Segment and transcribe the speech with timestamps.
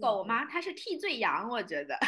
[0.00, 0.44] 狗吗？
[0.44, 1.98] 它是替罪羊，我觉得。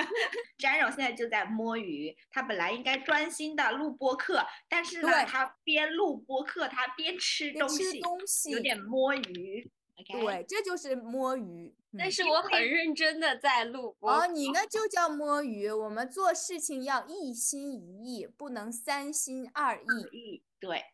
[0.58, 9.70] 詹荣现在就在摸鱼，他本来应该专心的录播课，但是呢，他边录播课，他边吃东西，东西有点摸鱼。
[10.06, 11.74] 对，这就是摸鱼。
[11.98, 14.10] 但是我很认真的在录播。
[14.10, 15.70] 哦，你那就叫摸鱼。
[15.70, 19.82] 我们做事情要一心一意，不能三心二
[20.12, 20.42] 意。
[20.58, 20.84] 对。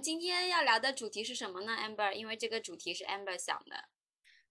[0.00, 2.10] 们今天要聊的主题是什么呢，Amber？
[2.14, 3.90] 因为这个主题是 Amber 想的。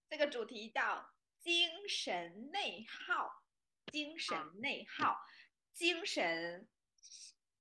[0.08, 1.10] 这个主题叫
[1.40, 3.42] 精神内耗。
[3.90, 5.16] 精神内耗，
[5.72, 6.68] 精神，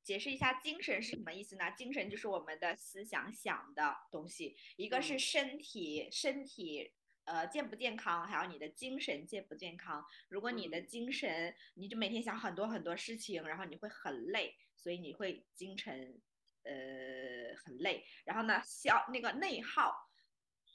[0.04, 1.72] 解释一下，精神是什么意思呢？
[1.72, 10.06] 精神就是我们的思想想的东西，一个是身体，身体呃健不健康，还有你的精神健不健康。
[10.28, 16.22] 如果你的精神，你就每天想很多很多事情，然后你会很累，所以你会精神。
[16.70, 19.92] 呃，很累，然后呢，消那个内耗，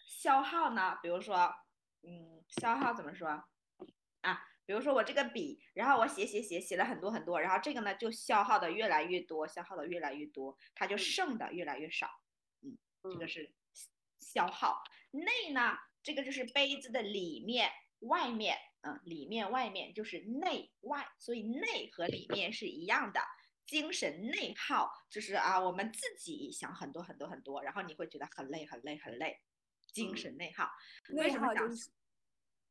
[0.08, 1.54] 消耗呢，比如说，
[2.02, 3.28] 嗯，消耗怎么说
[4.22, 4.44] 啊？
[4.66, 12.10] 比如说我这个笔，然后我写写写写了很多很多，然后这个呢就消耗的越来越多，消耗的越来越多，它就剩的越来越少，
[12.62, 13.54] 嗯，这个是
[14.20, 14.82] 消耗。
[15.12, 17.70] 内呢，这个就是杯子的里面、
[18.00, 23.20] 外面，嗯，里面、外面就是内外，所以内和里面是一样的。
[23.66, 29.40] 精神内耗就是啊，我们自己想很多很多很多，然后你会觉得很累很累很累。
[29.92, 30.68] 精神内耗，
[31.10, 31.70] 为什么想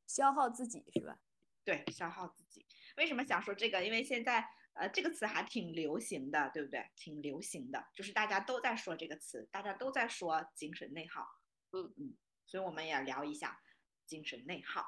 [0.06, 1.18] 消耗自己是吧？
[1.64, 2.66] 对，消耗自己。
[2.98, 3.82] 为什么想说这个？
[3.86, 6.92] 因为现在呃这个词还挺流行的，对不对？
[6.98, 11.26] 挺流行的，就是大家都在说这个词，大家都在说精神内耗。
[11.72, 13.62] 嗯嗯，所以我们也聊一下
[14.06, 14.86] 精神内耗。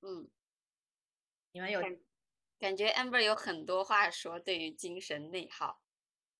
[0.00, 0.30] 嗯，
[1.52, 1.82] 你们有？
[2.60, 5.80] 感觉 Amber 有很多话说，对于精神内耗。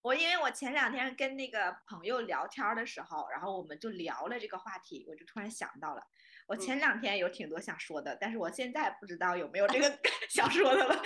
[0.02, 6.06] 我因为我前两天跟那个朋友聊天的时候，然后我们就聊了这个话题，我就突然想到了，
[6.46, 11.02] 我前两天有挺多想说的，但是我现在不知道有没有这个 想说的了。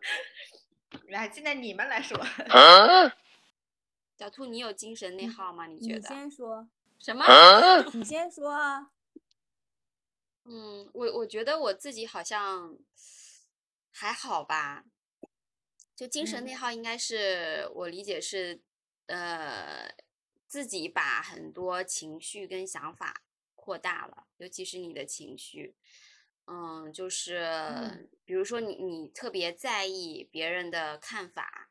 [1.08, 2.18] 来，现在你们来说。
[4.18, 5.66] 小兔，你有精神内耗吗？
[5.66, 6.00] 你觉得？
[6.00, 6.68] 你先说。
[6.98, 7.24] 什么？
[7.94, 8.90] 你先说啊。
[10.44, 12.76] 嗯，我我觉得我自己好像。
[13.92, 14.84] 还好吧，
[15.94, 18.62] 就精神内耗应该是我理解是，
[19.06, 19.94] 呃，
[20.48, 23.22] 自己把很多情绪跟想法
[23.54, 25.76] 扩大了，尤其是你的情绪，
[26.46, 31.70] 嗯，就是比如说你你特别在意别人的看法，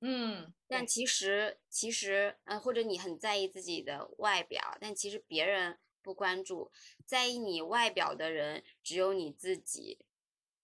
[0.00, 6.70] 嗯，但其实其实呃或者你很在意自己的外表，但其实别人不关注，
[7.06, 10.04] 在意你外表的人只有你自己。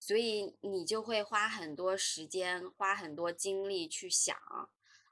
[0.07, 4.39] 所以你就会花很多时间，花很多精力去想，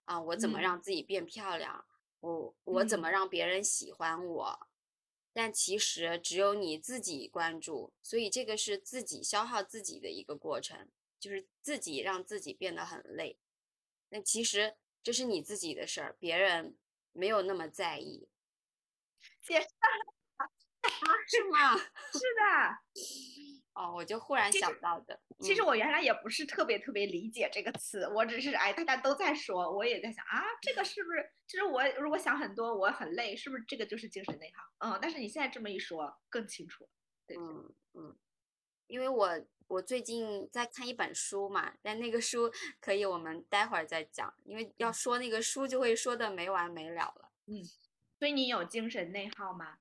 [0.05, 1.85] 啊，我怎么让自己变漂亮？
[2.21, 4.69] 我我怎么让别人喜欢我？
[5.33, 10.89] 但其实只有你自己关注，所以这个是自己消耗自己的一个过程，
[11.19, 13.37] 就是自己让自己变得很累。
[14.11, 16.77] 那其实这是你自己的事儿，别人
[17.11, 18.29] 没有那么在意。
[19.43, 19.67] 解释
[20.37, 20.47] 啊？
[21.27, 21.77] 是吗？
[21.77, 23.44] 是的。
[23.75, 25.21] 哦，我就忽然想到的。
[25.41, 31.29] 其实我原来也不是特别特别理解这个词，我只是哎，大家都在说，我也在想啊，这个是不是？
[31.47, 34.89] 其实我如果想很多，我很累，是不是这个就是精神内耗？
[34.89, 36.91] 嗯，但是你现在这么一说，更清楚了。
[37.37, 38.17] 嗯嗯，
[38.87, 47.33] 因为我我最近在看一本书嘛，但那个书可以我们待会儿再讲，因为要说那个书就会说的没完没了了。
[47.47, 47.65] 嗯，
[48.19, 49.79] 所以你有精神内耗吗？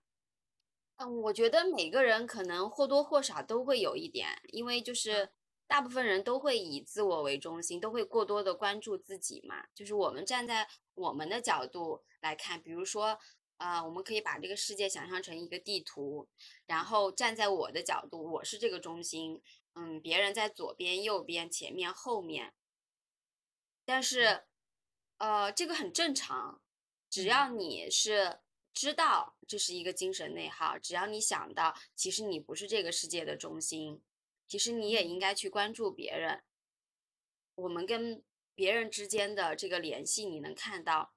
[0.98, 5.32] 嗯，我觉得每个人可能或多或少都会有一点，因为就是
[5.68, 9.66] 大部分人都会以自我为中心，都会过多的关注自己嘛。
[9.74, 13.18] 就是我们站在我们的角度来看，比如说，
[13.58, 16.30] 呃，我们可以把这个世界想象成一个地图，
[16.68, 19.42] 然后站在我的角度，我是这个中心，
[19.74, 22.54] 嗯，别人在左边、右边、前面、后面。
[23.84, 24.44] 但是，
[25.18, 26.62] 呃，这个很正常，
[27.10, 28.43] 只要你是。
[28.74, 34.02] 知道这是一个精神内耗，只要你想到，其实你不是这个世界的中心，
[34.48, 36.44] 其实你也应该去关注别人。
[37.56, 38.24] 我们跟
[38.56, 41.14] 别人之间的这个联系，你能看到，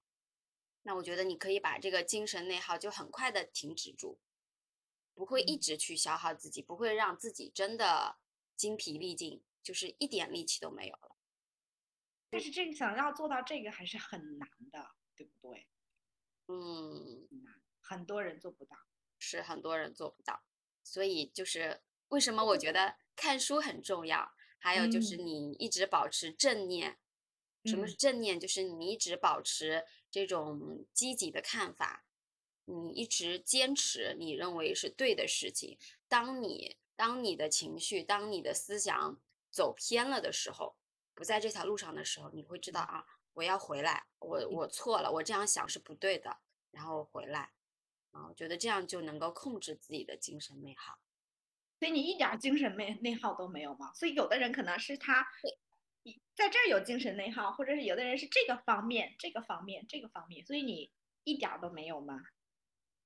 [0.82, 4.20] 那我觉得你可以把这个精神内耗就很快的停止住，
[5.14, 8.18] 不会一直去消耗自己，不会让自己真的
[8.54, 11.16] 精疲力尽，就是一点力气都没有了。
[12.28, 15.66] 但是这个想要做到这个还是很难的，对不对？
[16.48, 17.28] 嗯，
[17.80, 18.76] 很多人做不到，
[19.18, 20.42] 是很多人做不到，
[20.82, 26.98] 所以就是为什么我觉得看书很重要，还有就是嗯你一直保持正念。
[27.64, 28.38] 什么嗯是正念？
[28.38, 32.04] 就是你一直保持这种积极的看法，
[32.66, 35.76] 你一直坚持你认为是对的事情。
[36.06, 39.20] 当你当你的情绪、当你的思想
[39.50, 40.76] 走偏了的时候，
[41.12, 43.04] 不在这条路上的时候，你会知道啊，
[43.36, 46.38] 我要回来，我我错了，我这样想是不对的，
[46.70, 47.52] 然后回来。
[48.12, 50.98] 啊，我觉得这样就能够控制自己的精神内耗。
[51.78, 53.92] 所以你一点儿精神内内耗都没有吗？
[53.92, 55.26] 所以有的人可能是他
[56.02, 60.90] 一在这儿有精神内耗，或者是有的人是这个方面、这个方面、这个方面，所以你
[61.24, 62.22] 一点儿都没有吗？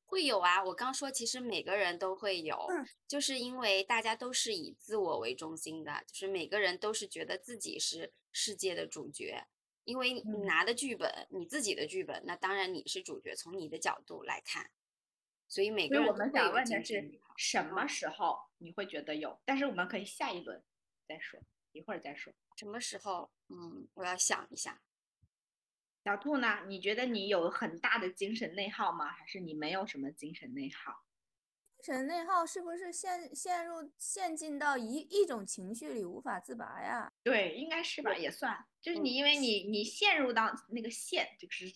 [0.05, 9.49] 会有啊，我刚说，其实每个人都会有，嗯就是因为大家都是以自我为中心的，就是每个人都是觉得自己是世界的主角，
[9.85, 14.71] 因为你嗯拿的剧本，你自己的剧本，那当然你是主角，从你的角度来看，
[15.49, 19.41] 所以每个人都会有们想问的是精神内耗什么时候你会觉得有？
[19.44, 20.62] 但是我们可以下一轮
[21.09, 21.41] 再说，
[21.73, 22.32] 一会儿再说。
[22.56, 23.31] 什么时候？
[23.49, 24.81] 嗯，我要想一下。
[26.05, 26.65] 小兔呢？
[26.67, 29.11] 你觉得你有很大的精神内耗吗？
[29.11, 31.05] 还是你没有什么精神内耗？
[31.83, 37.11] 精神内耗是不是陷陷入陷进到一一种情绪里无法自拔呀？
[37.23, 38.67] 对，应该是吧，也算。
[38.82, 41.69] 就是你，嗯因为你你陷入到那个陷，就是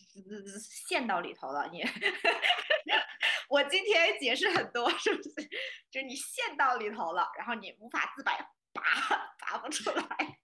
[0.60, 1.68] 陷到里头了。
[1.70, 1.82] 你，
[3.48, 5.30] 我今天解释很多，是不是？
[5.90, 8.32] 就是你陷到里头了，然后你无法自拔，
[8.72, 8.82] 拔
[9.38, 10.38] 拔不出来。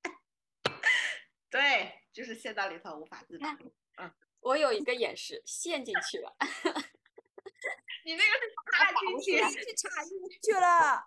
[1.51, 3.57] 对，就是陷到里头无法自拔。
[3.99, 6.35] 嗯我有一个演示陷进去了，
[8.07, 11.05] 你那个是插进去，去插进去了。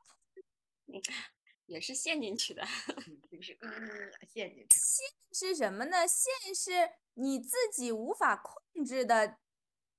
[1.73, 2.61] 也是陷进去的。
[3.07, 4.79] 嗯就是嗯陷进去。
[4.79, 6.07] 陷是什么呢？
[6.07, 9.37] 陷是你自己无法控制的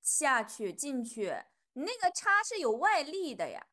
[0.00, 1.34] 下去进去，
[1.72, 3.66] 你那个叉是有外力的呀。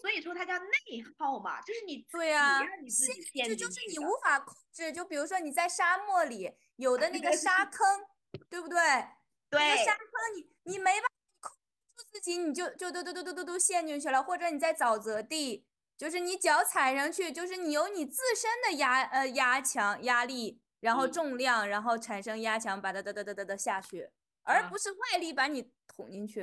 [0.00, 4.92] 所以说它叫内耗嘛，就是你对呀、让你自己陷这进去就是你无法控制。
[4.92, 8.06] 就比如说你在沙漠里有的那个沙坑，
[8.48, 8.78] 对不对？
[8.78, 10.06] 那个对沙坑
[10.36, 14.22] 你你没办法控制住自己，你就就嘟嘟嘟嘟嘟嘟陷进去了。
[14.22, 15.66] 或者你在沼泽地，
[16.00, 24.08] 就是你脚踩上去，就是你有你自身的压呃压强压力，然后嗯重量，然后产生压强，把它哒哒哒哒哒下去，
[24.42, 26.40] 而啊不是外力把你捅进去，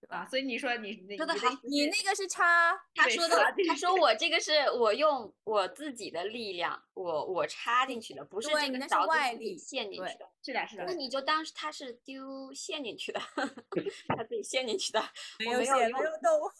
[0.00, 0.26] 对啊，吧？
[0.28, 3.36] 所以你说你你说的好你那个是插， 他说的，
[3.68, 10.28] 他说我这个是我用我自己的力量，我我插进去的，不是这个勺子外力陷进去的。
[10.42, 13.20] 是的，是的那，你就当是他是丢陷进去的，
[14.16, 15.00] 他自己陷进去的。
[15.38, 15.88] 没有没有
[16.20, 16.50] 动。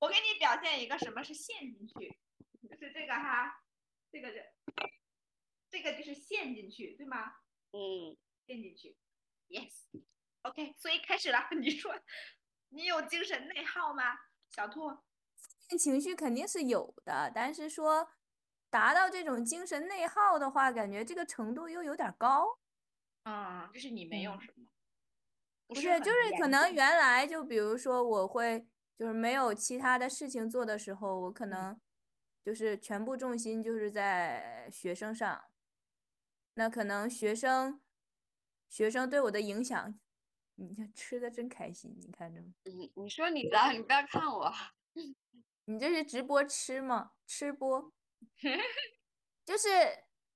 [0.00, 2.18] 我给你表现一个什么是陷进去，
[2.68, 3.62] 就是这个哈，
[4.10, 4.42] 这个这
[5.70, 7.34] 这个就是陷进去，对吗？
[7.72, 8.16] 嗯，
[8.46, 8.96] 陷进去
[9.48, 11.48] ，yes，OK，、所以开始了。
[11.60, 11.94] 你说
[12.68, 14.04] 你有精神内耗吗，
[14.50, 14.96] 小兔？
[15.78, 18.08] 情绪肯定是有的，但是说
[18.70, 22.58] 达到这种精神内耗的话，感觉这个程度又有点高。
[23.24, 24.66] 嗯，就是你没有嗯什么，
[25.66, 28.66] 不是，就是可能原来就比如说我会
[28.98, 31.80] 就是没有其他的事情做的时候，我可嗯能
[32.42, 35.44] 就是全部重心就是在学生上，
[36.54, 37.80] 那可能学生
[38.68, 39.98] 学生对我的影响，
[40.56, 42.54] 你这吃的真开心，你看着吗？
[42.64, 44.52] 你你说你的，你不要看我。
[45.66, 47.12] 你这是直播吃吗？
[47.26, 47.92] 吃播，
[49.44, 49.68] 就是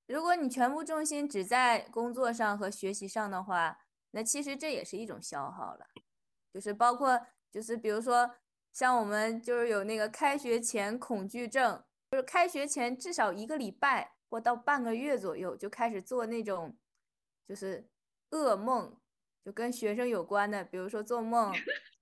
[0.07, 5.87] 如果你全部重心只在工作上和学习上的话，那其实这也是一种消耗了。
[6.53, 8.37] 就是包括就是比如说
[8.73, 16.77] 像我们就是有那个开学前恐惧症，就是开学前至少一个礼拜或到半个月左右就开始做那种
[17.47, 17.89] 就是
[18.31, 18.97] 噩梦，
[19.45, 21.53] 就跟学生有关的，比如说做梦，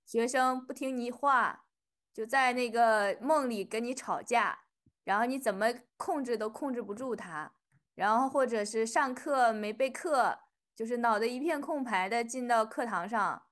[0.05, 1.65] 学生不听你话。
[2.13, 4.65] 就在那个梦里跟你吵架，
[5.05, 7.53] 然后你怎么控制都控制不住他，
[7.95, 10.37] 然后或者是上课没备课，
[10.75, 13.43] 就是脑袋一片空白的进到课堂上，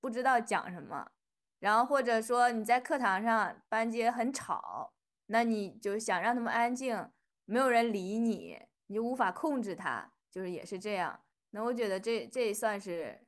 [0.00, 1.10] 不知道讲什么，
[1.58, 4.92] 然后或者说你在课堂上班级很吵，
[5.26, 7.10] 那你就想让他们安静，
[7.44, 11.24] 没有人理你，你就无法控制他，就是也是这样。
[11.50, 13.26] 那我觉得这这算是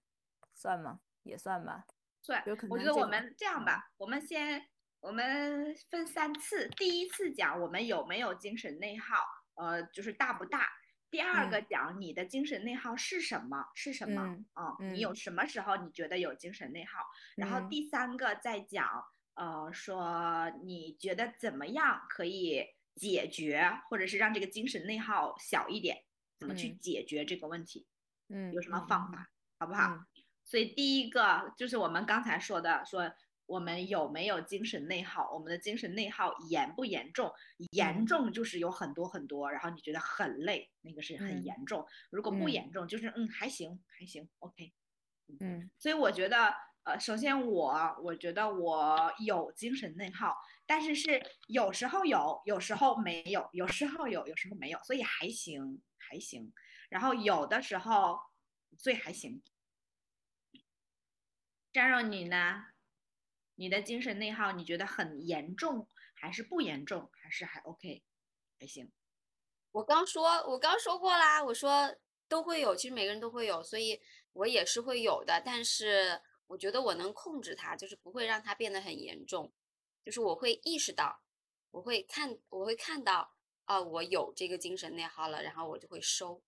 [0.55, 1.01] 算吗？
[1.23, 1.87] 也算吧。
[2.23, 4.63] 算我觉得我们这样吧，我们先
[5.01, 9.17] 我们分三次，第一次讲我们有没有精神内耗，
[9.55, 10.69] 呃，就是大不大。
[11.11, 13.67] 第二个嗯讲你的精神内耗是什么？
[13.75, 14.23] 是什么？
[14.55, 17.01] 嗯嗯，你有嗯什么时候你觉得有精神内耗？
[17.37, 26.05] 然后嗯第三个再讲，呃，说你觉得怎么样可以解决，或者是让这个精神内耗小一点，
[26.41, 27.87] 怎么去嗯解决这个问题？
[28.29, 29.95] 嗯，有什么方法，好不好？
[29.95, 30.07] 嗯
[30.45, 33.13] 所以第一个就是我们刚才说的，说
[33.49, 37.33] 我们有没有精神内耗，我们的精神内耗严不严重？
[37.73, 41.87] 严嗯重就是有很多很多，然后你觉得很累，那个是很嗯严重。
[42.11, 44.75] 如果不嗯严重，就是嗯还行还行，OK。
[45.41, 50.37] 嗯所以我觉得，呃，首先我我觉得我有精神内耗，
[50.67, 56.53] 但是是有时候有，有时候没有，有时候有，有时候没有，所以还行还行。
[56.91, 58.21] 然后有的时候
[58.77, 59.43] 最还行。
[61.73, 62.67] 张若，你呢？
[63.59, 68.05] 你的精神内耗，你觉得很严重，还是不严重，还是还 OK，
[68.61, 68.93] 还行？
[69.73, 71.97] 我刚说，我刚说过啦，我说
[72.29, 74.01] 都会有，其实每个人都会有，所以
[74.33, 75.43] 我也是会有的。
[75.45, 79.53] 但是我觉得我能控制它，就是不会让它变得很严重，
[80.05, 81.21] 就是我会意识到，
[81.73, 83.35] 我会看，我会看到，
[83.65, 86.41] 啊，我有这个精神内耗了，然后我就会收，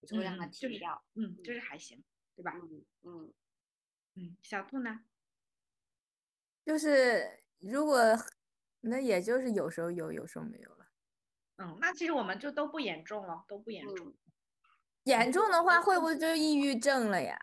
[0.00, 1.04] 我就会让它嗯就是停掉。
[1.14, 2.02] 嗯，就是还行，
[2.34, 2.50] 对吧？
[2.60, 3.32] 嗯嗯，
[4.16, 5.04] 嗯，小兔呢？
[6.68, 7.26] 就是
[7.60, 7.98] 如果
[8.82, 10.86] 那也就是有时候有，有时候没有了。
[11.56, 14.08] 嗯，那其实我们就都不严重了，都不严重。
[14.08, 14.14] 嗯
[15.04, 17.40] 严重的话，会不会就抑郁症了呀？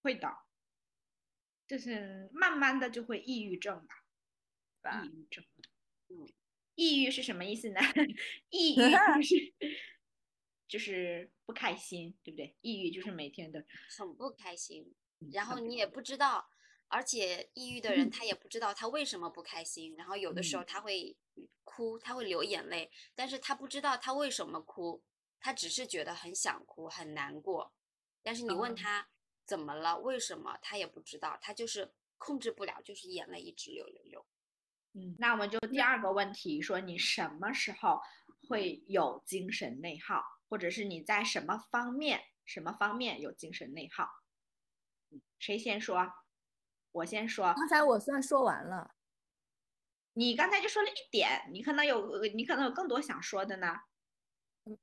[0.00, 0.34] 会的，
[1.66, 3.94] 就是慢慢的就会抑郁症吧，
[4.80, 5.44] 吧抑郁症。
[6.08, 6.26] 嗯，
[6.76, 7.80] 抑郁是什么意思呢？
[8.48, 9.54] 抑郁就 是
[10.66, 12.56] 就是不开心，对不对？
[12.62, 13.62] 抑郁就是每天的，
[13.98, 16.48] 很不开心，嗯然后你也不知道，
[16.88, 21.16] 而且抑郁的人他也不知道他为什么不开心，然后有的时候嗯他会
[21.64, 25.02] 哭，他会流眼泪，但是他不知道他为什么哭，
[25.38, 27.72] 他只是觉得很想哭，很难过，
[28.22, 29.08] 但是你问哦他
[29.44, 34.26] 怎么了，为什么，他也不知道，他就是控制不了，就是眼泪一直流流流。
[34.94, 38.00] 嗯，那我们就第二个问题，说你什么时候
[38.48, 44.08] 会有精神内耗，或者是你在什么方面什么方面有精神内耗？
[45.10, 46.10] 嗯，谁先说？
[46.98, 47.52] 我先说。
[47.54, 48.94] 刚才我算说完了。
[50.14, 53.68] 你刚才就说了一点，你可能有呃你可能有更多想说的呢，
[54.64, 54.76] 嗯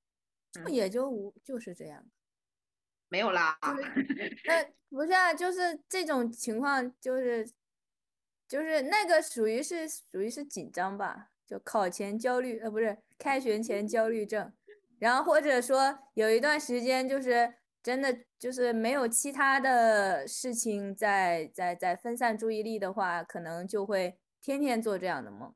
[0.72, 2.06] 也就无就是这样。
[3.10, 3.58] 没有啦。
[4.48, 7.52] 那不是啊，就是这种情况，就是
[8.48, 14.54] 就是那个属于是属于是紧张吧，就考前焦虑，呃，不是开学前焦虑症，
[15.00, 17.56] 然后或者说有一段时间就是
[17.86, 25.54] 真的就是没有其他的事情在在在分散注意力的话，可能就会天天做这样的梦。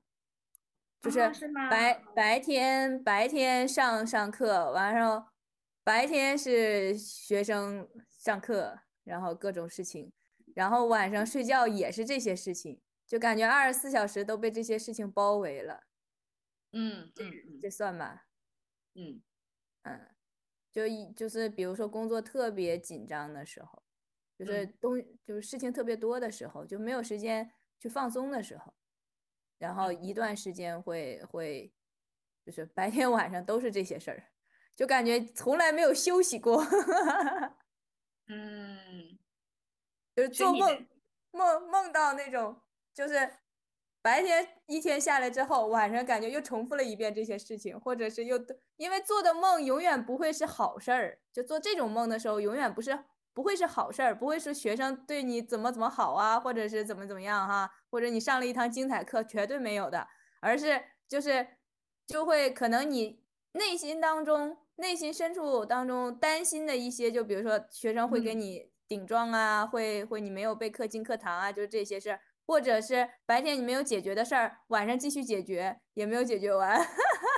[1.02, 1.28] 就是
[1.72, 5.32] 白白天白天上上课，晚上
[5.84, 10.12] 白天是学生上课，然后各种事情，
[10.54, 15.82] 然后晚上睡觉也是这些事情，就感觉二十四小时都被这些事情包围了，
[16.74, 18.28] 嗯嗯嗯这算吧？
[18.94, 19.24] 嗯
[19.82, 20.08] 嗯，
[20.74, 23.84] 就一就是比如说工作特别紧张的时候，
[24.38, 24.80] 就是嗯。
[24.80, 24.94] 东
[25.26, 28.74] 就是事情特别多的时候，就没有时间去放松的时候，
[29.60, 29.94] 然后嗯。
[29.94, 31.74] 一段时间会会
[32.46, 34.24] 就是白天晚上都是这些事儿，
[34.76, 36.64] 就感觉从来没有休息过，
[38.28, 39.20] 嗯，
[40.16, 40.88] 就是做梦
[41.32, 42.62] 梦梦到那种
[42.94, 43.34] 就是。
[44.02, 48.40] 白天一天下来之后，晚上感觉又重复了一遍这些事情，或者是又
[48.78, 52.98] 因为做的梦永远不会是好事儿，就做这种梦的时候，永远不是
[53.34, 60.08] 不会是好事儿，不会是学生对你怎么怎么好啊，或者是怎么怎么样哈，或者你上了一堂精彩课，绝对没有的，
[60.42, 61.46] 而是就是
[62.08, 72.22] 就会可能你内心当中、内心深处当中担心的一些，就比如说学生会给嗯你顶撞啊，会会你没有备课进课堂啊，就是这些事儿。
[72.50, 76.84] 或者是白天你没有解决的事儿，晚上继续解决，也没有解决完。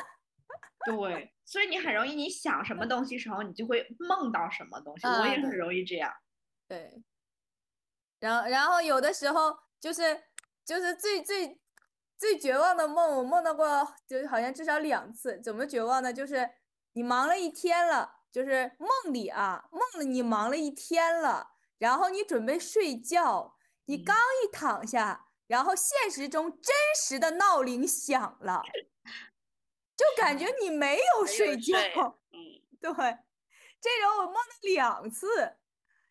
[0.88, 5.06] 对，所以你很容易，你想什么东西时候，你就会梦到什么东西。
[5.06, 6.10] 我啊也很容易这样。
[6.66, 7.04] 对，
[8.22, 10.24] 然后然后有的时候就是
[10.64, 11.60] 就是最最
[12.18, 15.42] 最绝望的梦，我梦到过，就是好像至少两次。
[15.42, 16.14] 怎么绝望呢？
[16.14, 16.50] 就是
[16.94, 21.50] 你忙了一天了，就是梦里啊，梦里你忙了一天了，
[21.80, 28.62] 然后你准备睡觉，你嗯刚一躺下，然后现实中真实的闹铃响了，
[29.96, 31.78] 就感觉你没 有睡觉。
[31.78, 31.94] 睡
[32.32, 32.92] 嗯， 对，
[33.82, 34.42] 这种我梦了
[34.74, 35.58] 两次，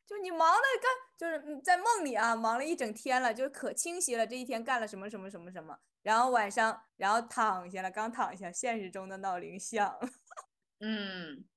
[0.06, 10.08] 就你忙的干，就是嗯在梦里啊，忙了一整天了，就可清晰了，这一天干了什么什么什么什么，然后晚上，然后躺下了，刚躺下，现实中的闹铃响了，
[10.80, 11.48] 嗯，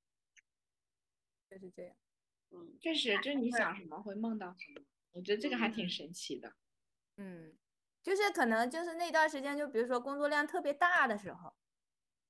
[1.50, 1.96] 就是这样。
[2.52, 4.86] 嗯，确实，就是你想什么会梦到什么。
[5.14, 6.54] 我觉得这个还挺嗯神奇的。
[7.18, 7.56] 嗯，
[8.04, 11.54] 就是可能就是那段时间，就比如说工作量特别大的时候，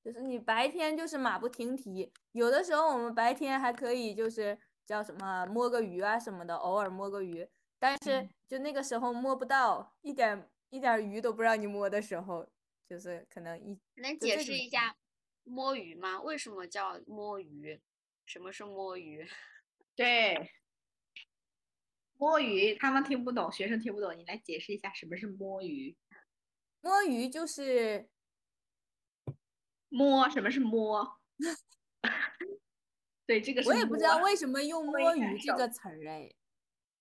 [0.03, 7.47] 就是你白天就是马不停蹄，有的时候我们白天还可以就是叫什么摸个鱼啊什么的，偶尔摸个鱼，
[7.79, 12.45] 但是就那个时候摸不到，一点一点鱼都不让你摸的时候，
[12.85, 14.95] 就是可能一能解释一下
[15.45, 16.21] 摸鱼吗？
[16.21, 17.81] 为什么叫摸鱼？
[18.25, 19.25] 什么是摸鱼？
[19.95, 20.51] 对，
[22.23, 25.97] 摸鱼他们听不懂，学生听不懂，你来解释一下什么是摸鱼？
[26.79, 28.09] 摸鱼就是
[29.89, 31.19] 摸什么是摸？
[33.27, 36.33] 对，这个是我也不知道为什么用摸鱼这个词儿哎，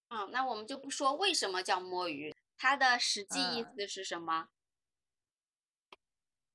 [0.09, 4.49] 嗯，那我们就不说为什么叫摸鱼，它的实际意嗯思是什么？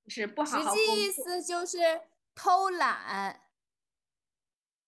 [0.09, 2.01] 是不好实际意思就是
[2.35, 3.43] 偷懒。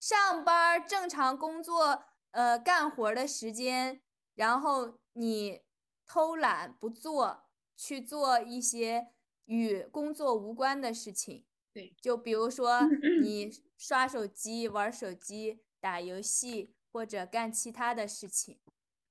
[0.02, 4.02] 上班正常工作，呃，干活的时间，
[4.36, 5.62] 然后你
[6.06, 7.46] 偷懒不做，
[7.76, 9.08] 去做一些
[9.46, 11.46] 与工作无关的事情。
[11.74, 12.82] 对，就比如说
[13.22, 18.60] 你刷手机、玩手机、打游戏，或者干其他的事情。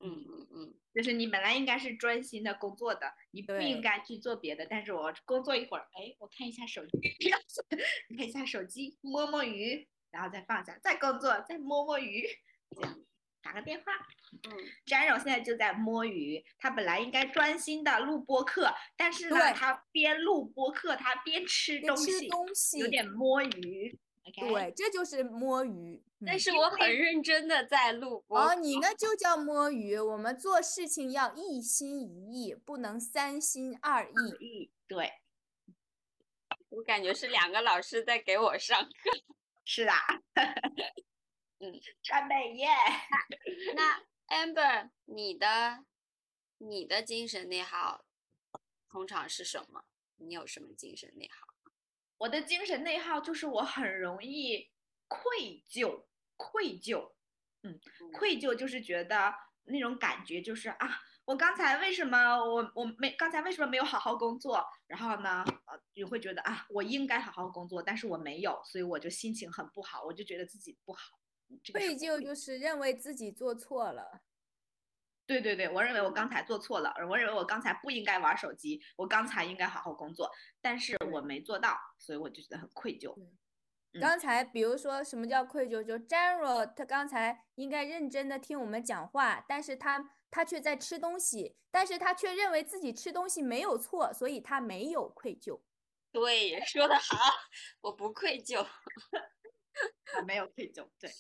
[0.00, 4.64] 嗯嗯嗯，就是你本来应该是专心的工作的，你不应该去做别的。
[4.70, 6.90] 但是我工作一会儿，哎，我看一下手机，
[8.16, 12.28] 看一下手机，摸摸鱼，然后再放下，再工作，再摸摸鱼，
[12.76, 13.00] 这样
[13.42, 13.92] 打个电话。
[14.49, 23.99] 嗯，詹柔现在就在摸鱼，他本来应该专心的录播课，但是呢，他边录播课，他边吃东西，东西，有点摸鱼。
[24.35, 26.02] 对，这就是摸鱼。
[26.21, 29.97] 嗯但是我很认真的在录播哦，你那就叫摸鱼。
[29.97, 34.45] 我们做事情要一心一意，不能三心二意。
[34.45, 35.12] 意对，
[36.71, 38.90] 我感觉是两个老师在给我上课。
[39.64, 39.97] 是啊，
[41.60, 42.68] 嗯， 川贝耶。
[43.74, 45.84] 那 Amber，你的
[46.58, 48.04] 你的精神内耗
[48.88, 49.84] 通常是什么？
[50.16, 51.46] 你有什么精神内耗？
[52.18, 54.70] 我的精神内耗就是我很容易
[55.06, 56.04] 愧疚，
[56.36, 57.12] 愧疚，
[57.62, 59.32] 嗯，嗯愧疚就是觉得
[59.64, 64.64] 那种感觉就是啊，我刚才为什么我我没刚才为什么没有好好工作？
[64.88, 71.18] 然后呢，呃，你会觉得啊，我应该好好工作，但是我没有，所以我就心情很不好，我就觉得自己不好。
[71.50, 74.22] 嗯这个愧疚就是认为自己做错了。
[75.26, 80.30] 对对对，我认为我刚才做错了，我认为我刚才不应该玩手机，我刚才应该好好工作，
[80.61, 83.14] 但是我没做到，所以我就觉得很愧疚。
[83.20, 83.37] 嗯
[84.00, 85.82] 刚才比如说什么叫愧疚？
[85.82, 95.62] 就 General 他刚才应该认真的听我们讲话，但是他他却在吃东西，但是他却认为自己吃东西没有错，所以他没有愧疚。
[96.12, 97.16] 对，说的好，
[97.80, 98.64] 我不愧疚。
[100.16, 101.11] 我，没有愧疚，对。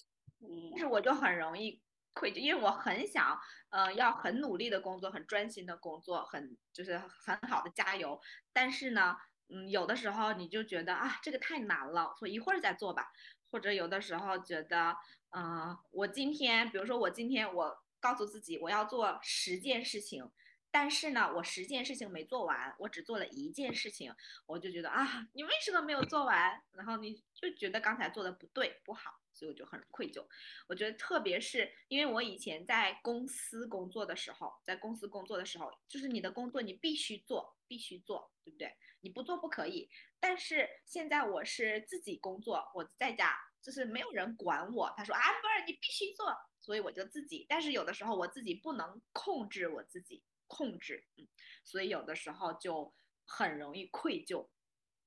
[0.70, 1.80] 但是我就很容易
[2.12, 3.38] 愧疚，因为我很想，
[3.70, 8.20] 呃，要很努力的工作，很专心的工作，很就是很好的加油。
[8.52, 9.16] 但是呢，
[9.48, 13.12] 嗯，有的时候你就觉得啊，这个太难了，所以一会儿再做吧。
[13.50, 14.94] 或者有的时候觉得，
[15.30, 20.30] 嗯、我今天，比如说我今天我告诉自己我要做十件事情，
[20.70, 26.62] 但是呢，我十件事情没做完，我只做了一件事情，我就觉得啊，你为什么没有做完？
[26.72, 30.26] 然后你就觉得刚才做的不对不好，所以我就很愧疚。
[30.66, 38.74] 我觉得特别是因为我以前在公司工作的时候，在公司工作的时候，就是你的工作你必须做，必须做，对不对？
[39.00, 39.88] 你不做不可以。
[40.18, 47.46] 但是现在我是自己工作，我在家就是没有人管我，他说啊，不是你必须做，所以我就自己。
[47.48, 51.28] 但是有的时候我自己不能控制我自己，控制，嗯，
[51.64, 52.92] 所以有的时候就
[53.24, 54.48] 很容易愧疚，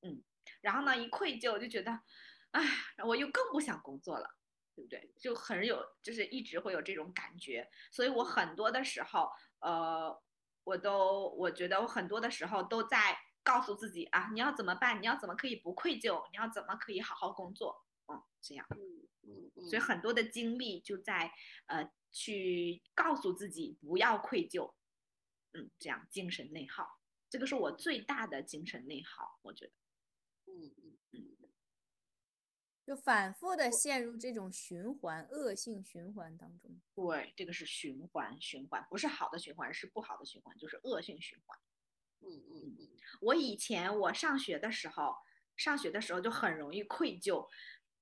[0.01, 0.23] 嗯，
[0.61, 1.99] 然后呢，一愧疚就觉得，
[2.51, 2.61] 哎，
[3.05, 4.37] 我又更不想工作了。
[4.73, 5.13] 对不对？
[5.19, 10.17] 就很有，就是一直会有这种感觉，所以我很多的时候，呃，
[10.63, 15.01] 我都我觉得我很多的时候都在告诉自己啊，你要怎么办？
[15.01, 16.25] 你要怎么可以不愧疚？
[16.31, 17.85] 你要怎么可以好好工作？
[18.07, 18.79] 嗯，这样，嗯
[19.23, 21.33] 嗯嗯，所以很多的精力就在
[21.65, 24.73] 呃去告诉自己不要愧疚，
[25.51, 26.97] 嗯，这样精神内耗，
[27.29, 29.73] 这个是我最大的精神内耗，我觉得。
[30.45, 31.37] 嗯嗯嗯
[32.85, 36.81] 就反复的陷入这种循环、恶性循环当中。
[36.95, 41.57] 对，这个是循环，循环不是好的循环，是不好的循环，就是恶性循环。
[42.21, 42.89] 嗯嗯嗯
[43.21, 45.15] 我以前我上学的时候，
[45.55, 47.47] 上学的时候就很容易愧疚，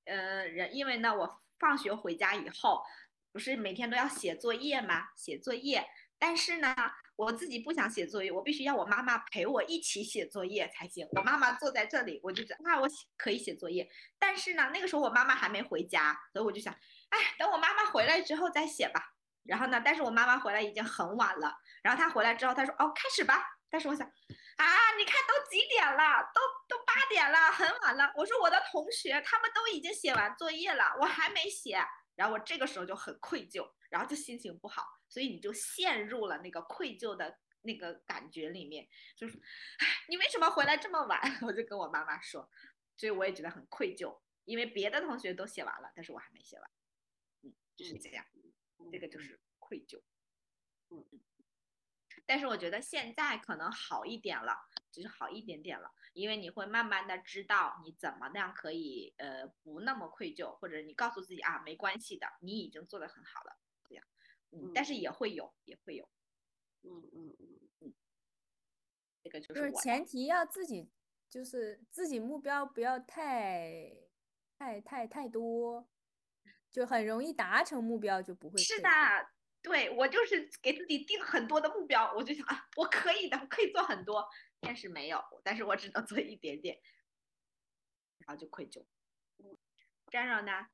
[0.05, 2.83] 呃，人因为呢，我放学回家以后，
[3.31, 5.09] 不是每天都要写作业吗？
[5.15, 5.85] 写作业，
[6.17, 6.75] 但是呢，
[7.19, 11.05] 我自己不想写作业，我必须要我妈妈陪我一起写作业才行。
[11.11, 13.85] 我妈妈坐在这里，我就觉得啊，我可以写作业。
[14.17, 16.73] 但是呢，那个时候我妈妈还没回家，所以我就想，
[17.09, 19.03] 哎，等我妈妈回来之后再写吧。
[19.43, 21.53] 然后呢，但是我妈妈回来已经很晚了。
[21.83, 23.43] 然后她回来之后，她说，哦，开始吧。
[23.69, 24.65] 但是我想，啊，
[24.97, 28.13] 你看都几点了，都都八点了，很晚了。
[28.15, 31.85] 我说我的同学他们都已经写完作业了，我还没写。
[32.15, 39.37] 然后我这个时候就很愧疚，然后就心情不好，所以你就陷入了那个愧疚的那个感觉里面，就是，
[39.79, 41.19] 哎，你为什么回来这么晚？
[41.43, 42.49] 我就跟我妈妈说，
[42.95, 46.71] 所以我也觉得很愧疚，因为别的同学都写完了，但是我还没写完，
[47.41, 48.25] 嗯，就是这样，
[48.91, 50.01] 这个就是愧疚，
[50.89, 51.19] 嗯嗯。
[52.25, 54.53] 但是我觉得现在可能好一点了，
[54.91, 63.57] 就是好一点点了，因为你会慢慢的知道你怎么样可以呃不那么愧疚，或者你告诉自己啊没关系的，你已经做得很好了，
[64.51, 66.09] 嗯，但是也会有，也会有，
[66.83, 67.93] 嗯嗯嗯嗯，
[69.23, 70.89] 这个就就是是我前提要自己
[71.29, 73.95] 就是自己目标不要太
[74.57, 75.87] 太太太多，
[76.71, 78.89] 就很容易达成目标就不会是的。，
[79.61, 84.27] 对我就是给自己定很多的目标，我就想啊，我可以的，我可以做很多，
[84.61, 86.79] 但是没有，但是我只能做一点点，
[88.19, 88.85] 然后就愧疚。
[90.09, 90.67] 詹柔呢？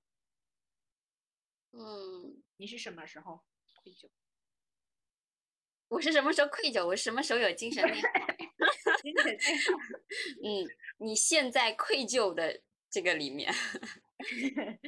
[1.71, 3.43] 嗯，你是什么时候
[3.85, 4.09] 愧疚？
[5.89, 6.85] 我是什么时候愧疚？
[6.87, 8.01] 我什么时候有精神内耗？
[9.03, 9.77] 精神内耗
[10.43, 10.67] 嗯，
[10.97, 13.53] 你现在愧疚的这个里面，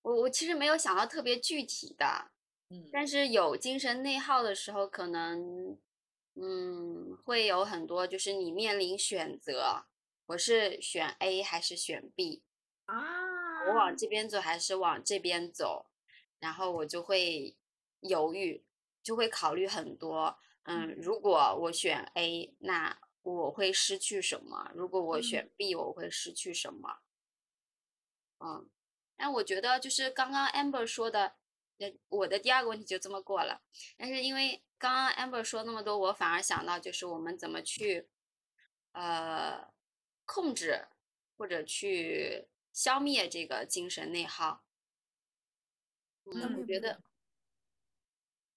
[0.00, 2.30] 我我其实没有想到特别具体的，
[2.70, 5.78] 嗯但是有精神内耗的时候，可能
[6.36, 9.84] 嗯会有很多，就是你面临选择，
[10.26, 12.42] 我是选 A 还是选 B，
[12.86, 15.87] 啊，我往这边走还是往这边走，
[16.40, 17.56] 然后我就会
[18.00, 18.64] 犹豫，
[19.02, 20.38] 就会考虑很多。
[20.64, 24.70] 嗯，如果我选 A，那我会失去什么？
[24.74, 26.98] 如果我选 B，我会失去什么？
[28.40, 28.68] 嗯，
[29.16, 31.36] 但我觉得就是刚刚 Amber 说的，
[31.78, 33.62] 那，我的第二个问题就这么过了。
[33.96, 38.08] 但是因为刚刚 Amber 说那么多，我反而想到就是我们怎么去，
[38.92, 39.72] 呃，
[40.24, 40.86] 控制
[41.36, 44.64] 或者去消灭这个精神内耗。
[46.32, 47.02] 嗯，消灭不了我觉得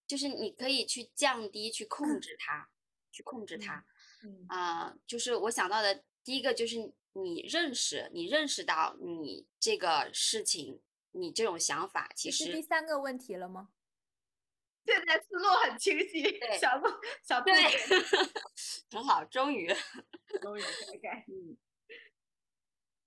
[0.08, 2.70] 就是你可以去降低，去控制 它，
[3.12, 3.86] 去控制它。
[4.24, 10.82] 嗯啊、就是我想到的第一个就是你认识，你认识到你这个事情，
[11.12, 13.70] 你这种想法其实是第三个问题了吗？
[14.86, 16.90] 现在思路很清晰，小鹿
[17.24, 18.34] 小兔对子
[18.92, 19.68] 很好，终于，
[20.42, 21.58] 终于 OK，嗯，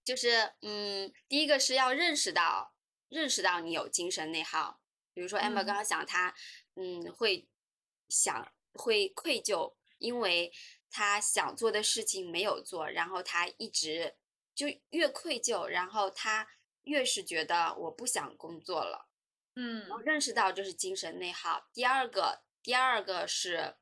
[0.04, 2.73] 就是嗯，第一个是要认识到，
[3.08, 4.80] 认识到你有精神内耗，
[5.12, 6.34] 比如说 Amber 嗯刚刚讲他，
[6.74, 7.48] 嗯，会
[8.08, 10.52] 想会愧疚，因为
[10.90, 14.16] 他想做的事情没有做，然后他一直
[14.54, 16.48] 就越愧疚，然后他
[16.82, 19.08] 越是觉得我不想工作了。
[19.56, 21.68] 嗯然后认识到这是精神内耗。
[21.72, 23.76] 第二个，第二个是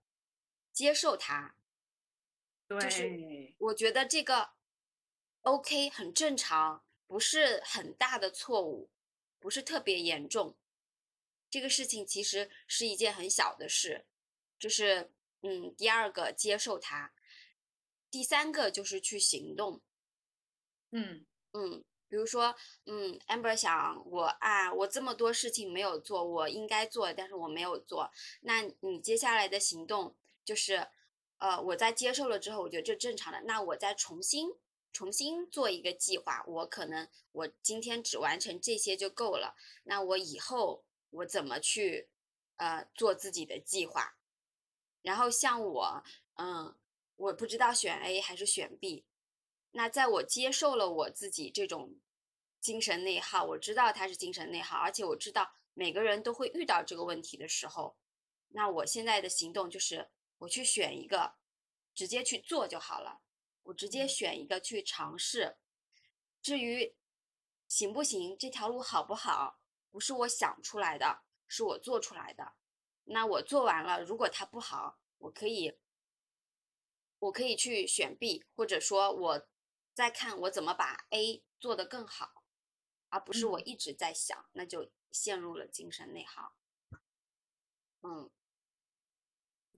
[0.70, 1.56] 接受它，
[2.68, 4.50] 就是对，我觉得这个
[5.40, 8.90] OK 很正常，不是很大的错误，
[9.42, 10.56] 不是特别严重。
[11.50, 14.06] 这个事情其实是一件很小的事，
[14.58, 17.12] 就是嗯，第二个接受它，
[18.10, 19.82] 第三个就是去行动。
[20.92, 22.54] 嗯嗯，比如说，
[22.86, 28.10] 嗯，Amber 想我啊，我这么多事情没有做，我应该做，但是我没有做。
[28.42, 30.88] 那你接下来的行动就是，
[31.38, 34.50] 呃，我在接受了之后，我觉得这正常的，那我再重新
[34.92, 36.44] 重新做一个计划。
[36.46, 42.08] 我可能我今天只完成这些就够了，那我以后我怎么去
[42.56, 44.16] 呃做自己的计划？
[45.02, 46.76] 然后像我，嗯，
[47.16, 49.04] 我不知道选 A 还是选 B。
[49.72, 51.98] 那在我接受了我自己这种
[52.60, 57.96] 精神内耗，我知道它是精神内耗，而且我知道每个人都会遇到这个问题的时候，
[58.48, 61.34] 那我现在的行动就是我去选一个，
[61.94, 63.22] 直接去做就好了。
[63.64, 65.56] 我直接嗯选一个去尝试。
[66.40, 66.94] 至于
[67.68, 72.54] 行不行，这条路好不好，不是我想出来的，是我做出来的。
[73.04, 75.78] 那我做完了，如果它不好，我可以，
[77.18, 79.48] 我可以去选 B，或者说我
[79.94, 82.44] 再看我怎么把 A 做得更好，
[83.08, 86.56] 而不是我嗯一直在想，那就陷入了精神内耗。
[88.02, 88.30] 嗯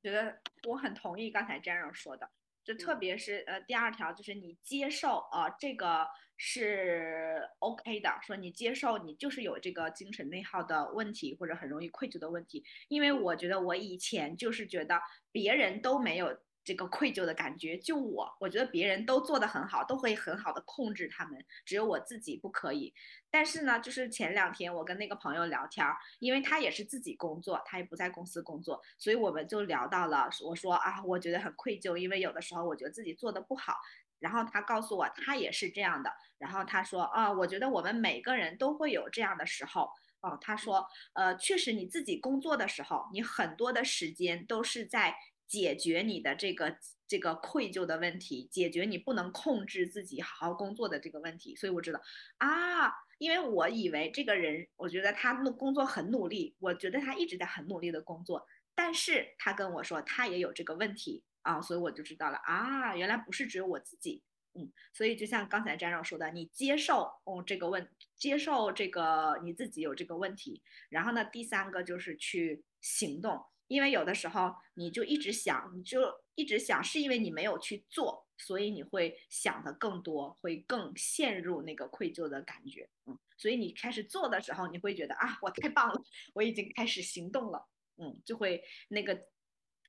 [0.01, 2.31] 觉得我很同意刚才詹柔说的，
[2.65, 2.99] 就特嗯。
[2.99, 15.01] 别是呃第二条，就是你接受啊、呃这个是 OK 的，说你接受你就是有这个精神内耗的问题或者很容易愧疚的问题，因为我觉得我以前就是觉得
[15.31, 22.95] 别人都没有这个愧疚的感觉，就我，我觉得别人都做得很好，都会很好的控制他们，只有我自己不可以。
[23.31, 33.75] 但是呢，就是前两天我跟那个朋友聊天儿，因为他也是自己工作，他也不在公司工作，所以我们就聊到了，我说啊，我觉得很愧疚，因为有的时候我觉得自己做的不好。
[34.21, 36.11] 然后他告诉我，他也是这样的。
[36.39, 39.91] 然后他说啊，我觉得我们每个人都会有这样的时候，
[40.23, 45.15] 哦，他说，呃，确实你自己工作的时候，你很多的时间都是在
[45.47, 46.77] 解决你的这个
[47.07, 51.55] 这个愧疚的问题，解决你不能控制自己好好工作的这个问题。
[51.55, 52.01] 所以我知道
[52.39, 64.23] 啊，因为我以为这个人，我觉得他的工作很努力，我觉得他一直在很努力的工作，但是他跟我说他也有这个问题啊，所以我就知道了啊，原来不是只有我自己。
[64.57, 76.01] 嗯，所以就像刚才詹长说的，你接受哦这个问，接受这个你自己有这个问题，然后呢，第三个就是去行动，因为有的时候你就一直想，你就
[76.35, 82.89] 一直想，是因为你没有去做，所以你会想的更多，会更陷入那个愧疚的感觉。
[83.07, 86.03] 嗯，所以你开始做的时候，你会觉得啊，我太棒了，
[86.35, 87.67] 我已经开始行动了。
[87.97, 89.29] 嗯，就会那个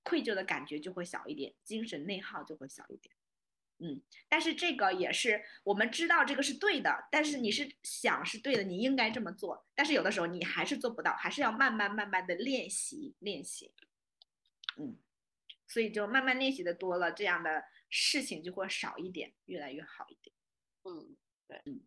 [0.04, 3.14] 愧疚的感觉就会小一点，精神内耗就会小一点。
[3.80, 13.74] 嗯，但是这个也是我们知道这个是对的，但是你是想是对的，你应该这么做，但是有的时候你还是做不到，还是要慢慢慢慢的练习练习。
[14.78, 14.98] 嗯，
[15.68, 20.34] 所以就慢慢练习的多了，这样的事情就会少一点，越来越好一点。
[20.84, 21.82] 嗯，对，嗯，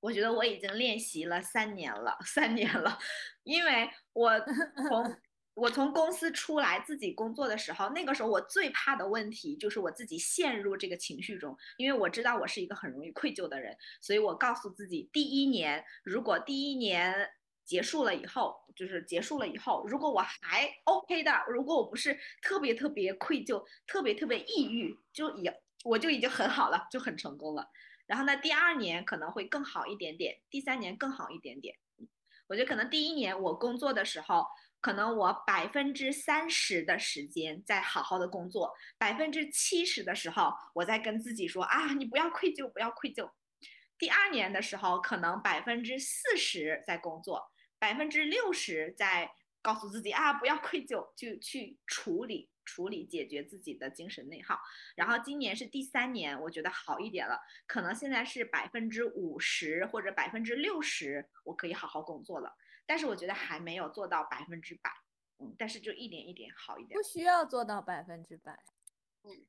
[0.00, 2.98] 我觉得我已经练习了三年了，三年了，
[3.42, 4.40] 因为我
[4.88, 5.20] 从。
[5.60, 17.28] 我从公司出来自己工作的时候，那个时候我最怕的问题就是我自己陷入这个情绪中，因为我知道我是一个很容易愧疚的人，所以我告诉自己，第一年如果第一年
[17.62, 25.50] 结束了以后，就是结束了以后，如果我还 OK 的，如果我不是特别特别愧疚、特别特别抑郁，就已
[25.84, 27.68] 我就已经很好了，就很成功了。
[28.06, 31.76] 然后呢，第二年可能会更好一点点，第三年更好一点点。
[32.46, 34.46] 我觉得可能第一年我工作的时候。
[34.80, 43.30] 可能我百分之三十的时间在好好的工作，百分之七十的时候我在跟自己说啊，你不要愧疚，不要愧疚。
[43.98, 54.58] 第二年的时候，可能百分之四十在工作，百分之六十在告诉自己啊，不要愧疚，就去处理处理解决自己的精神内耗。
[54.96, 62.56] 然后今年是第三年，我觉得好一点了，可能现在是百分之五十或者百分之六十，我可以好好工作了。
[62.90, 64.90] 但是我觉得还没有做到百分之百，
[65.38, 66.98] 嗯，但是就一点一点好一点。
[66.98, 68.58] 不需要做到百分之百，
[69.22, 69.46] 嗯，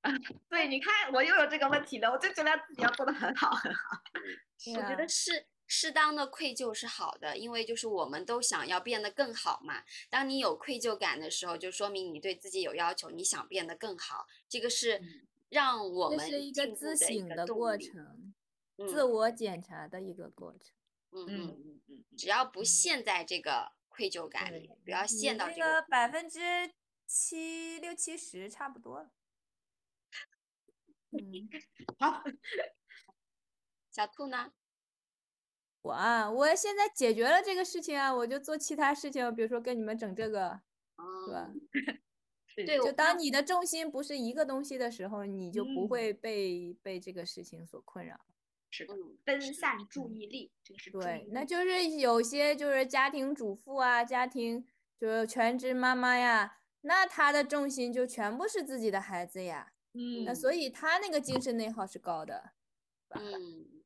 [0.00, 0.10] 啊，
[0.48, 3.98] 对，你看我又有这个问题了，我就觉得自己要做的很好很好。
[4.74, 9.82] 我觉得适适当的愧疚是好的，因为就是我们都想要变得更好嘛。
[10.08, 14.26] 当你有愧疚感的时候，就说明你对自己有要求，你想变得更好。
[14.48, 14.98] 这个是
[15.50, 18.32] 让我们是一个自省的过程，
[18.88, 20.77] 自我检查的一个过程。
[21.10, 26.72] 嗯嗯嗯只要不陷在这个愧疚感里，不要陷到这个百分之
[27.06, 29.10] 七六七十差不多。
[31.10, 31.48] 嗯，
[31.98, 32.22] 好，
[33.90, 34.52] 小兔呢？
[35.80, 40.60] 我啊，我现在解决了这个事情啊，我就做其他事情，比如说跟你们整这个，
[41.26, 41.50] 是吧？
[42.54, 48.20] 对，就当你的重心不是一个东西的时候，你就不会被被这个事情所困扰。
[48.70, 51.26] 是的，分散注意力，这个是对。
[51.32, 54.66] 那就是有些就是家庭主妇啊，家庭
[55.00, 59.72] 就是全职妈妈呀，那她的重心就全部是自己的孩子呀。
[59.94, 60.24] 嗯。
[60.24, 62.52] 那所以她那个精神内耗是高的。
[63.14, 63.82] 嗯。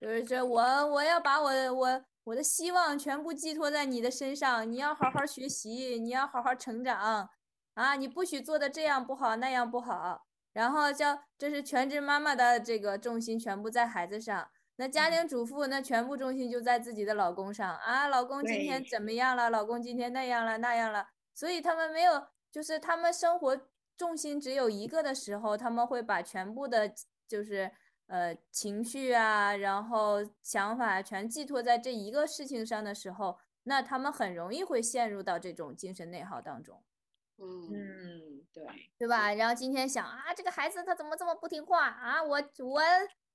[0.00, 7.30] 就是这我我要把我我我的希望全部寄托在你的身上，你要好好学习，你要好好成长
[7.74, 7.94] 啊！
[7.94, 10.26] 你不许做的这样不好那样不好。
[10.52, 19.50] 然后叫这是全职妈妈的这个重心全部在孩子上，那家庭主妇那全部重心就在自己的老公上啊，老公今天怎么样了？
[19.50, 23.60] 老公今天那样了那样了，所以他们没有，就是他们生活
[23.96, 26.92] 重心只有一个的时候，他们会把全部的，
[27.28, 27.70] 就是
[28.06, 36.82] 呃情绪啊，然后想法全寄托在这一个事情上的时候，那他们很容易会陷入到这种精神内耗当中。
[37.38, 38.64] 嗯，对，
[38.98, 39.32] 对吧？
[39.34, 42.22] 然后今天想啊，这个孩子他怎么这么不听话啊？
[42.22, 42.82] 我我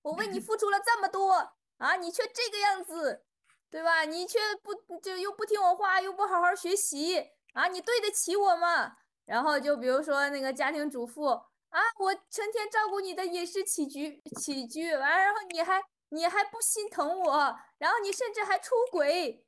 [0.04, 3.26] 我为你 付出了这么多啊，你却这个样子，
[3.70, 4.04] 对吧？
[4.06, 7.68] 你却不就又不听我话，又不好好学习啊？
[7.68, 8.98] 你对得起我吗？
[9.26, 19.44] 然后就比如说那个家庭主妇啊，我成天照顾你的饮食起居起居，完然后你还你还不心疼我，然后你甚至还出轨，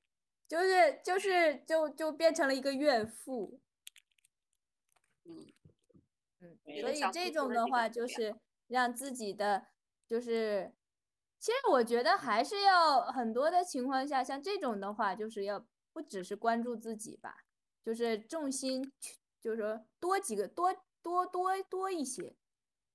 [0.48, 3.62] 就是就是就就变成了一个怨妇。
[5.26, 5.46] 嗯
[6.42, 8.36] 嗯，所以这种的话就是。
[8.72, 9.66] 让自己的，
[10.06, 10.72] 就是
[11.40, 17.36] 其实我觉得还是要很多的情况下，像这种的话，就是要不只是关注自己吧，
[17.84, 18.94] 就是重心
[19.42, 20.72] 就是说多几个多
[21.02, 22.36] 多多多一些，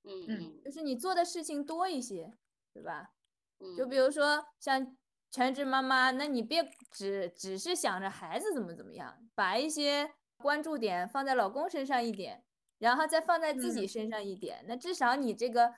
[0.05, 0.71] 嗯嗯，就。
[0.71, 2.39] 是你做的事情多一些，
[2.73, 3.11] 对吧？
[3.59, 3.97] 嗯，就比。
[3.97, 4.97] 如说像
[5.33, 12.45] 全职妈妈，那你别只只是想着孩子怎么怎么样，把一些关注点放在老公身上一点，
[12.85, 15.75] 然后再放在自己嗯身上一点，那至少你这个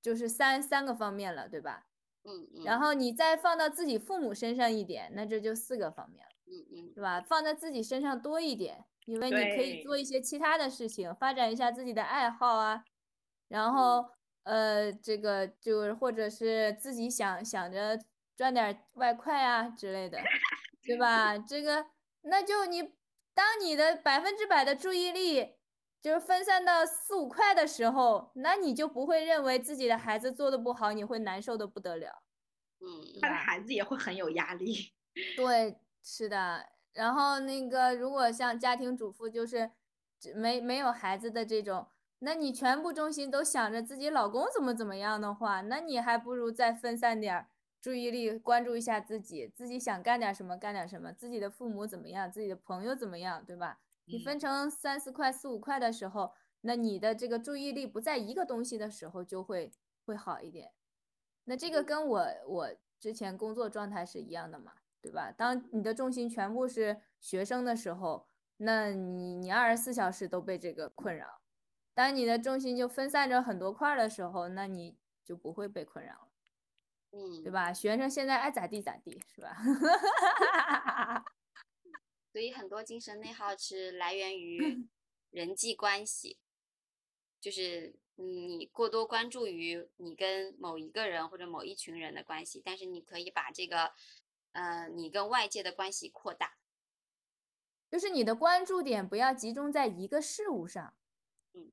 [0.00, 1.86] 就是三三个方面了，对吧？
[2.24, 7.20] 嗯嗯，然后你再放到自己父母身上一点，那这就四个方面了，嗯嗯是吧？
[7.20, 12.82] 放在自己身上多一点，因为你可以做一些其他的事情，发展一下自己的爱好啊，
[13.48, 14.06] 然后
[14.44, 18.00] 呃，这个就是或者是自己想想着
[18.34, 20.18] 赚点外快啊之类的，
[20.82, 21.36] 对吧？
[21.36, 21.86] 这个
[22.22, 22.94] 那就你
[23.34, 25.55] 当你的百分之百的注意力
[26.06, 32.22] 就是分散到四五块的时候，那你就不会认为自己的孩子做的不好，你会难受的不得了。
[32.78, 34.92] 嗯他的孩子也会很有压力。
[35.36, 36.64] 对，是的。
[36.92, 39.72] 然后那个，如果像家庭主妇，就是
[40.20, 41.88] 只没没有孩子的这种，
[42.20, 47.48] 那你全部重心都想着自己老公怎么怎么样的话，那你还不如再分散点儿
[47.80, 53.80] 注意力，关注一下自己，自己想干点什么干点什么，自己的父母怎么样，自己的朋友怎么样，对吧？
[54.06, 59.72] 你分嗯成三四块、四五块的时候，那你的这个注意力不在一个东西的时候，就会
[60.04, 60.72] 会好一点。
[61.44, 65.30] 那这个跟我我之前工作状态是一样的嘛，对吧？
[65.30, 71.40] 当你的重心全部是学生的时候，那你你二十四小时都被这个困扰；
[71.94, 76.28] 当你的重心就分散着很多块儿的时候，那你就不会被困扰了，
[77.12, 77.52] 嗯，对？
[77.52, 77.72] 吧？
[77.72, 79.56] 学生现在爱咋地咋地，是吧？
[82.36, 84.86] 所以很多精神内耗是来源于
[85.30, 86.36] 人际关系，
[87.40, 93.94] 就是你过多关注于你跟某一个人或者某一群人的关系，但是你可以把这个，
[94.52, 96.58] 呃，你跟外界的关系扩大。
[97.90, 100.94] 就是你的关注点不要集中在一个事物上。
[101.54, 101.72] 嗯。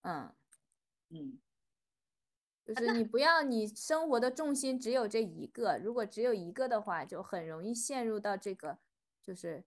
[0.00, 0.34] 嗯，
[1.10, 1.38] 嗯，
[2.64, 8.78] 就是你不要你生活的重心只有这一个，如果只有一个的话，就很容易陷入到这个
[9.22, 9.64] 就是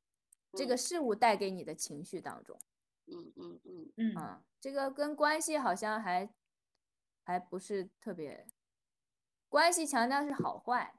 [0.53, 2.59] 这个嗯事物带给你的情绪当中。
[3.05, 6.33] 嗯嗯嗯嗯嗯，这个跟关系好像还
[7.23, 8.47] 还不是特别，
[9.49, 10.95] 关系强调是好坏，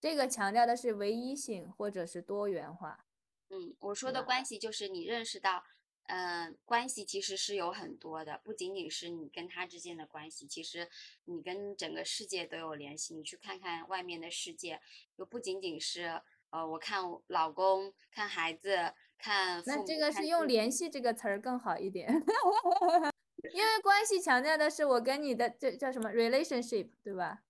[0.00, 3.06] 这个强调的是唯一性或者是多元化。
[3.50, 5.64] 嗯，我说的关系就是你认识到，
[6.04, 10.88] 嗯、关系其实是有很多的，不仅仅是你跟他之间的关系，其实
[11.24, 13.14] 你跟整个世界都有联系。
[13.14, 14.80] 你去看看外面的世界，
[15.14, 22.08] 就不仅仅是呃，我看我老公、看孩子、看，那这个是用“联系”这个词儿更好一点，
[23.54, 27.42] 因为关系强调的是我跟你的这叫什么 relationship，对吧？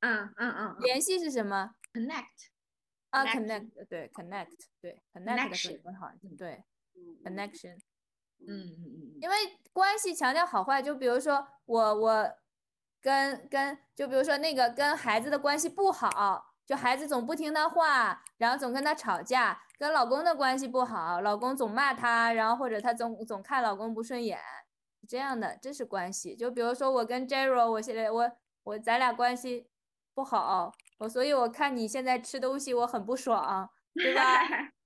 [0.00, 2.48] 嗯嗯嗯嗯联系是什么？，connect，
[3.10, 4.48] 啊 Connection，connect，对，connect，
[4.80, 6.64] 对，connect 的可 Connection 更好对
[7.24, 7.76] ，connection。
[8.44, 9.36] 嗯嗯嗯因为
[9.72, 12.36] 关系强调好坏，就比如说我我
[13.00, 24.38] 跟跟就比如说那个跟孩子的关系不好，就孩子总不听他话，然后总跟他吵架；跟老公的关系不好，老公总骂他，然后或者他总总看老公不顺眼，
[25.08, 26.36] 这样的这是关系。
[26.36, 28.30] 就比如说我跟 Jero，我现在我
[28.62, 29.68] 我咱俩关系
[30.14, 34.22] 不好，我所以我看你现在吃东西我很不爽，对吧？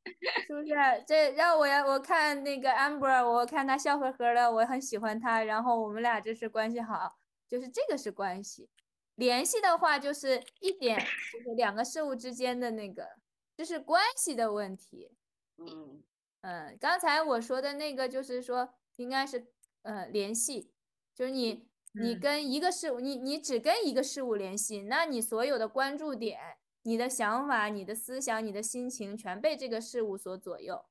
[0.46, 0.74] 是不是？
[1.06, 7.16] 这让我要我看那个 Amber，我看他笑呵呵的，我很喜欢他，然后我们俩这是关系好，
[7.48, 8.70] 就是这个是关系。
[9.16, 10.98] 联系的话，就是一点，
[11.32, 13.18] 就是两个事物之间的那个，
[13.56, 15.10] 就是关系的问题。
[15.58, 16.02] 嗯
[16.42, 19.48] 嗯，刚才我说的那个就是说，应该是
[19.82, 20.70] 呃联系，
[21.14, 26.38] 就是你你嗯跟一个事物，你你只跟一个事物联系，那你所有的关注点、
[26.82, 30.84] 你的想法、你的思想、你的心情，全被这个事物所左右。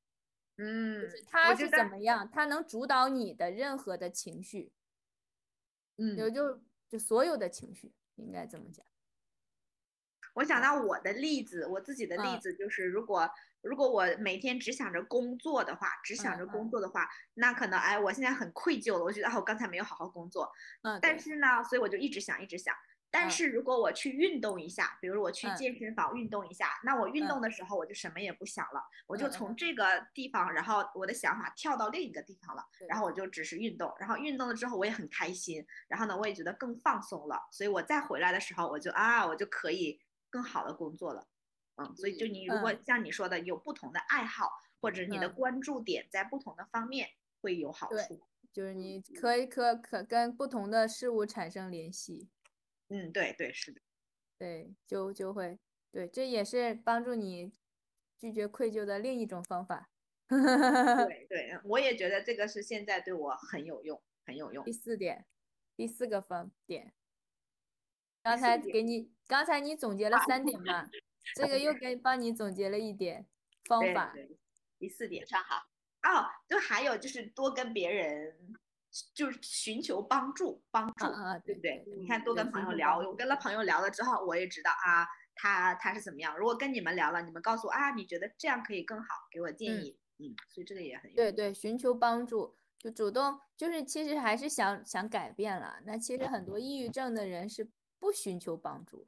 [0.58, 4.72] 嗯，就是他是怎么样，他能主导你的任何的情绪，
[5.96, 8.84] 有嗯，就就所有的情绪，应该这么讲。
[10.34, 13.30] 我想到我的例子，我自己的例嗯子就是，如果
[13.62, 20.52] 如果我每天只想着工作的话，只想嗯着工嗯作的话，那可能哎，我现在很愧疚了，我觉得啊，我刚才没有好好工作，
[20.82, 22.74] 嗯，但是呢，所以我就一直想，一直想。
[23.18, 23.30] 但嗯。
[23.30, 25.52] 是如果我去运动一下，比如我去嗯。
[25.52, 27.26] 健身房运动一下，那我运嗯。
[27.26, 29.56] 动的时候我就什么也不想了，我就从。
[29.56, 39.98] 这个地方，然后我的想法跳到另一个地方了，对然后我就只是运动，然后运动了之后我也很开心，然后呢我也觉得更放松了，所以我再回来的时候我就啊我就可以
[40.28, 41.26] 更好的工作了，
[41.76, 42.84] 嗯，所以就你如果嗯。
[42.84, 44.50] 像你说的有不同的爱好
[44.80, 45.30] 或者你的嗯。
[45.30, 47.08] 关注点在不同的方面
[47.40, 48.20] 会有好处，
[48.52, 52.28] 就是你可以可可跟不同的事物产生联系，
[52.88, 53.80] 嗯，对对是的。
[54.38, 55.58] 对，就就会
[55.90, 57.52] 对，这也是帮助你
[58.18, 59.90] 拒绝愧疚的另一种方法。
[60.28, 64.72] 对对，我也觉得这个是现在对我很有用，很有用第。
[64.72, 65.24] 四点，
[65.76, 66.92] 第四个方点，
[68.22, 70.90] 刚才给你，刚才你总结了三点嘛，
[71.34, 73.26] 这个又给帮你总结了一点
[73.64, 74.14] 方法。
[74.78, 75.68] 第四点非常好。
[76.02, 78.54] 哦，就还有就是多跟别人，
[79.14, 81.84] 就是寻求帮助，帮助，啊，对不对？
[81.98, 86.36] 你看，嗯多跟朋友聊，我跟了朋友聊了之后，我也知道啊，他他是怎么样。
[86.36, 89.98] 如果跟你们聊了，你们告诉我啊，你觉得这样可以更好，给我建嗯议。
[90.18, 95.78] 嗯，所以这个也很对对，寻求帮助，就主动，就是其实还是想想改变了。
[95.84, 97.68] 那其实很多抑郁症的人是
[97.98, 99.04] 不寻求帮助，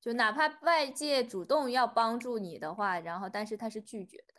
[0.00, 4.34] 就哪怕外界主动要帮助你的话，然后但是他是拒绝的。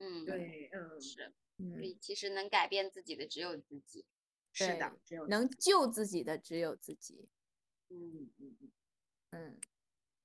[0.00, 1.32] 嗯，对，嗯，是，
[1.68, 4.06] 所嗯，以其实能改变自己的只有自己。
[4.52, 7.28] 是的，只有能救自己的只有自己。
[7.88, 8.70] 嗯嗯嗯，
[9.30, 9.60] 嗯，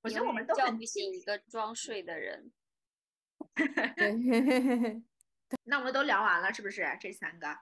[0.02, 2.52] 我觉得我们叫不醒一个装睡的人。
[3.56, 5.02] 对，
[5.64, 6.84] 那我们都聊完了，是不是？
[7.00, 7.56] 这三个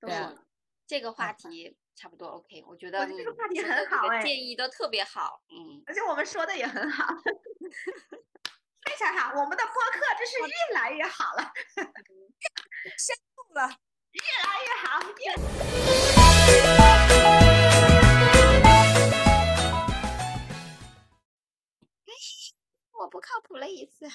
[0.00, 0.46] 都对啊说了。
[0.86, 5.42] 这个话嗯题差不多 OK，我觉得我这个嗯话题很好哎建议都特别好。
[5.48, 7.06] 嗯，而且我们说的也很好，
[8.82, 11.52] 非常好，我们的播客真是越来越好了，
[12.98, 13.78] 深入了。
[14.12, 15.24] 越来越好，越
[22.92, 24.06] 我不靠谱了一次。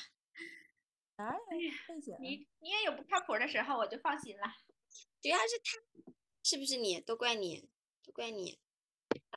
[1.18, 2.18] 哪有费解了？
[2.20, 4.44] 你你也有不靠谱的时候，我就放心了。
[5.22, 5.78] 主要是他，
[6.44, 7.00] 是不是你？
[7.00, 7.70] 都怪你，
[8.04, 8.60] 都怪你，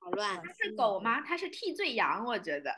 [0.01, 0.43] 捣乱。
[0.43, 1.21] 他是狗吗？
[1.21, 2.75] 他是替罪羊，我觉得。